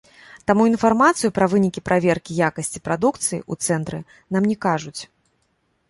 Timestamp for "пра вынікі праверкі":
1.35-2.39